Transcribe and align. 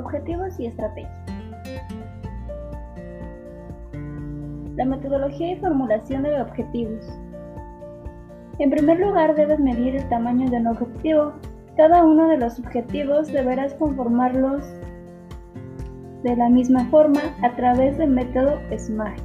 Objetivos 0.00 0.58
y 0.58 0.66
estrategias. 0.66 1.12
La 4.76 4.86
metodología 4.86 5.52
y 5.52 5.56
formulación 5.56 6.22
de 6.22 6.40
objetivos. 6.40 7.06
En 8.58 8.70
primer 8.70 8.98
lugar, 8.98 9.34
debes 9.34 9.60
medir 9.60 9.96
el 9.96 10.08
tamaño 10.08 10.48
de 10.48 10.56
un 10.56 10.68
objetivo. 10.68 11.34
Cada 11.76 12.02
uno 12.02 12.28
de 12.28 12.38
los 12.38 12.58
objetivos 12.58 13.30
deberás 13.30 13.74
conformarlos 13.74 14.64
de 16.22 16.34
la 16.34 16.48
misma 16.48 16.86
forma 16.86 17.20
a 17.42 17.54
través 17.56 17.98
del 17.98 18.10
método 18.10 18.58
SMART. 18.74 19.20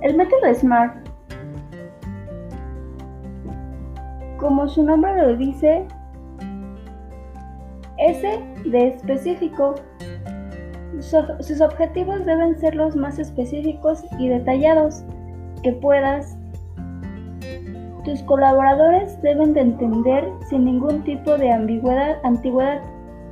El 0.00 0.16
método 0.16 0.54
SMART, 0.54 1.06
como 4.38 4.68
su 4.68 4.82
nombre 4.82 5.14
lo 5.20 5.36
dice, 5.36 5.86
S 8.04 8.38
de 8.66 8.88
específico. 8.88 9.76
Sus 11.00 11.60
objetivos 11.60 12.24
deben 12.26 12.58
ser 12.58 12.74
los 12.74 12.94
más 12.94 13.18
específicos 13.18 14.04
y 14.18 14.28
detallados 14.28 15.02
que 15.62 15.72
puedas. 15.72 16.36
Tus 18.04 18.22
colaboradores 18.24 19.20
deben 19.22 19.54
de 19.54 19.62
entender 19.62 20.28
sin 20.50 20.66
ningún 20.66 21.02
tipo 21.04 21.38
de 21.38 21.50
ambigüedad, 21.50 22.18
antigüedad, 22.24 22.82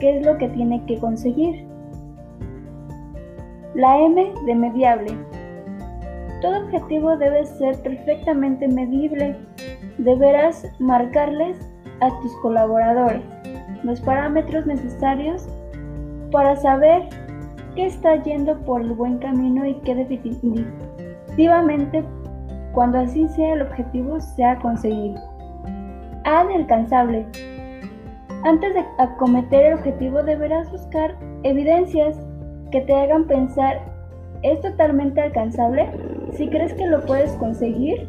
qué 0.00 0.16
es 0.16 0.26
lo 0.26 0.38
que 0.38 0.48
tiene 0.48 0.82
que 0.86 0.98
conseguir. 0.98 1.66
La 3.74 3.98
M 4.00 4.32
de 4.46 4.54
mediable. 4.54 5.18
Todo 6.40 6.64
objetivo 6.64 7.16
debe 7.18 7.44
ser 7.44 7.80
perfectamente 7.82 8.66
medible. 8.68 9.36
Deberás 9.98 10.66
marcarles 10.78 11.58
a 12.00 12.08
tus 12.20 12.34
colaboradores 12.40 13.22
los 13.84 14.00
parámetros 14.00 14.66
necesarios 14.66 15.48
para 16.30 16.56
saber 16.56 17.08
que 17.74 17.86
está 17.86 18.22
yendo 18.22 18.58
por 18.60 18.82
el 18.82 18.92
buen 18.92 19.18
camino 19.18 19.66
y 19.66 19.74
que 19.76 19.94
definitivamente 19.94 22.04
cuando 22.72 22.98
así 22.98 23.28
sea 23.28 23.54
el 23.54 23.62
objetivo 23.62 24.20
sea 24.20 24.58
conseguido. 24.58 25.20
A 26.24 26.44
de 26.44 26.54
alcanzable. 26.54 27.26
Antes 28.44 28.74
de 28.74 28.84
acometer 28.98 29.66
el 29.66 29.74
objetivo 29.74 30.22
deberás 30.22 30.70
buscar 30.70 31.16
evidencias 31.42 32.18
que 32.70 32.80
te 32.80 32.94
hagan 32.94 33.26
pensar, 33.26 33.80
¿es 34.42 34.60
totalmente 34.60 35.20
alcanzable? 35.20 35.88
Si 36.32 36.48
crees 36.48 36.72
que 36.74 36.86
lo 36.86 37.04
puedes 37.04 37.32
conseguir. 37.32 38.08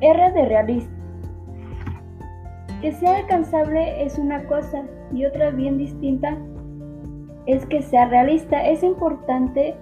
R 0.00 0.32
de 0.32 0.44
realista. 0.44 0.97
Que 2.80 2.92
sea 2.92 3.16
alcanzable 3.16 4.04
es 4.04 4.18
una 4.18 4.44
cosa 4.44 4.84
y 5.12 5.24
otra 5.24 5.50
bien 5.50 5.78
distinta 5.78 6.36
es 7.46 7.66
que 7.66 7.82
sea 7.82 8.06
realista. 8.06 8.64
Es 8.64 8.82
importante 8.82 9.74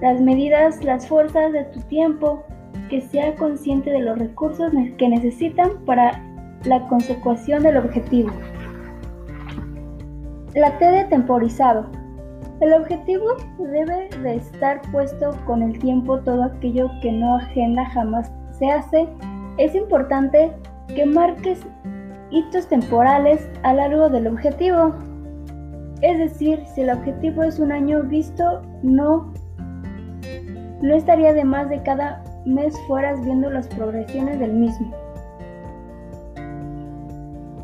las 0.00 0.20
medidas, 0.20 0.82
las 0.82 1.06
fuerzas 1.06 1.52
de 1.52 1.64
tu 1.66 1.80
tiempo, 1.82 2.42
que 2.88 3.00
sea 3.00 3.34
consciente 3.36 3.90
de 3.90 4.00
los 4.00 4.18
recursos 4.18 4.72
que 4.98 5.08
necesitan 5.08 5.84
para 5.86 6.20
la 6.64 6.86
consecución 6.88 7.62
del 7.62 7.76
objetivo. 7.76 8.30
La 10.54 10.76
T 10.78 10.84
de 10.84 11.04
temporizado. 11.04 11.86
El 12.60 12.74
objetivo 12.74 13.36
debe 13.58 14.08
de 14.22 14.36
estar 14.36 14.82
puesto 14.92 15.30
con 15.46 15.62
el 15.62 15.78
tiempo 15.78 16.18
todo 16.20 16.44
aquello 16.44 16.90
que 17.00 17.12
no 17.12 17.36
agenda 17.36 17.84
jamás 17.86 18.30
se 18.58 18.70
hace. 18.70 19.08
Es 19.58 19.74
importante 19.74 20.52
que 20.94 21.06
marques 21.06 21.60
hitos 22.30 22.66
temporales 22.66 23.48
a 23.62 23.74
largo 23.74 24.08
del 24.08 24.26
objetivo. 24.26 24.94
Es 26.00 26.18
decir, 26.18 26.62
si 26.74 26.80
el 26.80 26.90
objetivo 26.90 27.42
es 27.42 27.58
un 27.58 27.70
año 27.70 28.02
visto, 28.02 28.62
no, 28.82 29.32
no 30.80 30.94
estaría 30.94 31.32
de 31.32 31.44
más 31.44 31.68
de 31.68 31.82
cada 31.82 32.24
mes 32.44 32.74
fueras 32.86 33.24
viendo 33.24 33.50
las 33.50 33.68
progresiones 33.68 34.38
del 34.38 34.52
mismo. 34.52 34.92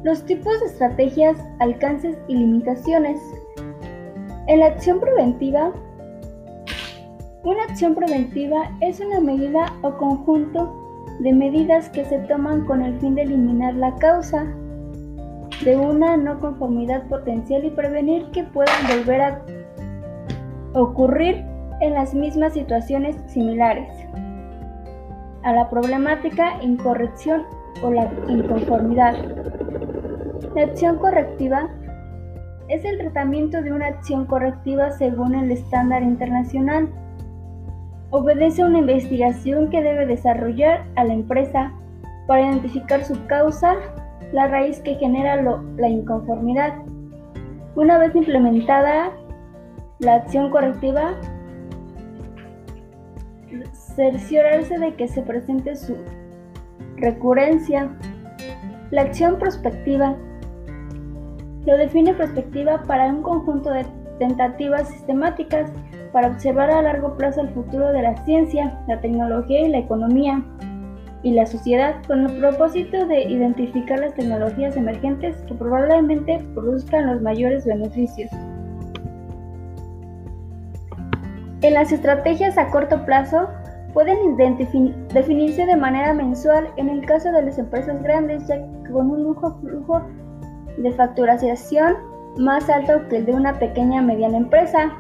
Los 0.05 0.25
tipos 0.25 0.61
de 0.61 0.67
estrategias, 0.67 1.37
alcances 1.59 2.17
y 2.29 2.37
limitaciones. 2.37 3.21
En 4.47 4.61
la 4.61 4.67
acción 4.67 5.01
preventiva, 5.01 5.73
una 7.43 7.65
acción 7.65 7.95
preventiva 7.95 8.71
es 8.81 9.01
una 9.01 9.21
medida 9.21 9.73
o 9.83 9.97
conjunto 9.97 10.88
de 11.21 11.33
medidas 11.33 11.89
que 11.91 12.05
se 12.05 12.19
toman 12.21 12.65
con 12.67 12.83
el 12.83 12.99
fin 13.01 13.15
de 13.15 13.23
eliminar 13.23 13.75
la 13.75 13.95
causa. 13.97 14.47
De 15.65 15.77
una 15.77 16.17
no 16.17 16.39
conformidad 16.41 17.09
potencial 17.09 17.65
y 17.65 17.71
prevenir 17.71 18.31
que 18.31 18.45
puedan 18.45 18.87
volver 18.87 19.21
a 19.21 19.43
ocurrir 20.75 21.45
en 21.81 21.95
las 21.95 22.15
mismas 22.15 22.53
situaciones 22.55 23.17
similares. 23.27 23.89
A 25.43 25.53
la 25.53 25.69
problemática 25.69 26.63
incorrección 26.63 27.43
o 27.83 27.91
la 27.91 28.11
inconformidad. 28.29 29.15
La 30.55 30.63
acción 30.63 30.99
correctiva 30.99 31.69
es 32.69 32.85
el 32.85 32.99
tratamiento 32.99 33.63
de 33.63 33.73
una 33.73 33.87
acción 33.87 34.27
correctiva 34.27 34.91
según 34.93 35.35
el 35.35 35.51
estándar 35.51 36.03
internacional 36.03 36.89
obedece 38.11 38.63
a 38.63 38.67
una 38.67 38.79
investigación 38.79 39.71
que 39.71 39.83
debe 39.83 40.07
desarrollar 40.07 40.85
a 40.97 41.05
la 41.05 41.15
empresa 41.15 41.73
para 42.27 42.43
identificar 42.43 43.05
su 43.05 43.27
causa, 43.27 43.75
la 44.33 44.49
raíz 44.49 44.81
que 44.81 44.95
genera 44.97 45.43
la 45.77 45.89
inconformidad. 45.89 46.75
Una 47.75 47.99
vez 47.99 48.15
implementada 48.15 49.11
la 50.01 50.15
acción 50.15 50.51
correctiva, 50.51 51.15
cerciorarse 53.73 54.79
de 54.79 54.95
que 54.95 55.09
se 55.09 55.23
presente 55.23 55.75
su 55.77 55.97
recurrencia. 56.97 57.91
La 58.91 59.03
acción 59.03 59.39
prospectiva 59.39 60.17
lo 61.67 61.77
define 61.77 62.15
prospectiva 62.15 62.83
para 62.87 63.07
un 63.07 63.23
conjunto 63.23 63.71
de 63.71 63.85
tentativas 64.19 64.89
sistemáticas 64.89 65.71
para 66.13 66.29
observar 66.29 66.71
a 66.71 66.83
largo 66.83 67.17
plazo 67.17 67.41
el 67.43 67.51
futuro 67.51 67.93
de 67.93 68.03
la 68.03 68.17
ciencia, 68.25 68.79
la 68.87 69.01
tecnología 69.01 69.61
y 69.61 69.69
la 69.69 69.79
economía 69.79 70.43
y 71.23 71.33
la 71.33 71.47
sociedad 71.47 71.97
con 72.07 72.27
el 72.27 72.39
propósito 72.39 73.07
de 73.07 73.25
identificar 73.25 73.99
las 73.99 74.15
tecnologías 74.15 74.77
emergentes 74.77 75.37
que 75.49 75.55
probablemente 75.55 76.45
produzcan 76.55 77.07
los 77.07 77.23
mayores 77.23 77.67
beneficios. 77.67 78.31
En 81.61 81.75
las 81.75 81.91
estrategias 81.91 82.57
a 82.57 82.71
corto 82.71 83.05
plazo 83.05 83.49
pueden 83.93 84.37
definirse 84.37 85.67
de 85.67 85.77
manera 85.77 86.15
mensual 86.15 86.69
en 86.77 86.89
el 86.89 87.05
caso 87.05 87.33
de 87.33 87.43
las 87.43 87.59
empresas 87.59 88.01
grandes, 88.03 88.47
ya 88.47 88.59
que 88.59 88.93
con 88.93 89.11
un 89.11 89.35
flujo 89.35 90.03
de 90.77 90.93
facturación 90.93 91.97
más 92.37 92.71
alto 92.71 93.09
que 93.09 93.17
el 93.17 93.27
de 93.27 93.33
una 93.33 93.59
pequeña 93.59 94.01
o 94.01 94.05
mediana 94.05 94.37
empresa, 94.37 94.93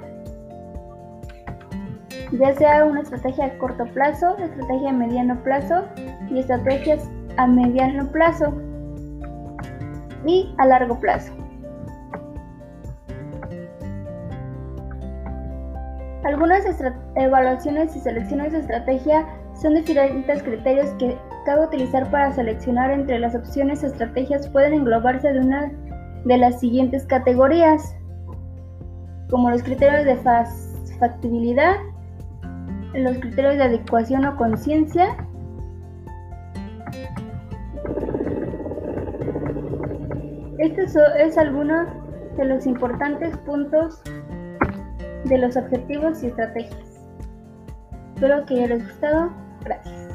ya 2.33 2.55
sea 2.55 2.84
una 2.84 3.00
estrategia 3.00 3.47
a 3.47 3.59
corto 3.59 3.84
plazo, 3.94 4.37
estrategia 4.39 4.91
a 4.91 4.93
mediano 4.93 5.43
plazo 5.43 5.84
y 6.31 6.41
estrategias 6.41 7.09
a 7.37 7.47
mediano 7.47 8.11
plazo 8.11 8.53
y 10.27 10.55
a 10.59 10.67
largo 10.67 10.99
plazo. 11.00 11.33
Algunas 16.25 16.65
evaluaciones 17.15 17.97
y 17.97 18.00
selecciones 18.00 18.53
de 18.53 18.59
estrategia 18.59 19.26
son 19.55 19.75
diferentes 19.75 20.43
criterios 20.43 20.91
que 20.99 21.17
cabe 21.47 21.64
utilizar 21.64 22.11
para 22.11 22.32
seleccionar 22.32 22.91
entre 22.91 23.19
las 23.19 23.35
opciones 23.35 23.82
estrategias 23.82 24.49
pueden 24.49 24.75
englobarse 24.75 25.32
de 25.32 25.41
una 25.41 25.73
de 26.25 26.37
las 26.37 26.61
siguientes 26.61 27.06
categorías, 27.06 27.97
como 29.31 29.50
los 29.50 29.62
criterios 29.62 30.05
de 30.05 30.17
factibilidad, 30.99 31.76
los 32.94 33.19
criterios 33.19 33.56
de 33.56 33.62
adecuación 33.64 34.25
o 34.25 34.37
conciencia, 34.37 35.17
este 40.58 40.85
es 41.19 41.38
alguno 41.38 41.87
de 42.37 42.44
los 42.44 42.67
importantes 42.67 43.37
puntos 43.38 44.02
de 45.25 45.38
los 45.38 45.56
objetivos 45.56 46.23
y 46.23 46.29
estrategias. 46.29 47.06
Espero 48.14 48.44
que 48.46 48.55
haya 48.55 48.75
les 48.75 48.85
gustado. 48.85 49.31
Gracias. 49.64 50.08